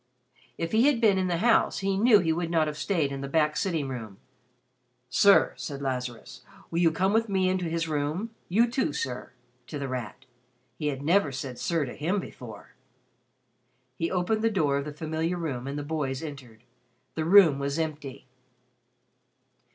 [0.57, 3.21] If he had been in the house, he knew he would not have stayed in
[3.21, 4.17] the back sitting room.
[5.11, 8.31] "Sir," said Lazarus, "will you come with me into his room?
[8.49, 9.31] You, too, sir,"
[9.67, 10.25] to The Rat.
[10.79, 12.73] He had never said "sir" to him before.
[13.95, 16.63] He opened the door of the familiar room, and the boys entered.
[17.13, 18.25] The room was empty.